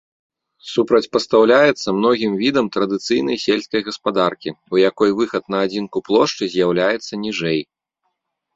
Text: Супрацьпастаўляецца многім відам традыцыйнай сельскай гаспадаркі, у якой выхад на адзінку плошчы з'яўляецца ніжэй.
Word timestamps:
Супрацьпастаўляецца 0.75 1.87
многім 1.97 2.31
відам 2.43 2.65
традыцыйнай 2.77 3.37
сельскай 3.45 3.81
гаспадаркі, 3.91 4.49
у 4.77 4.83
якой 4.89 5.09
выхад 5.23 5.43
на 5.57 5.63
адзінку 5.69 5.97
плошчы 6.11 6.43
з'яўляецца 6.57 7.13
ніжэй. 7.31 7.61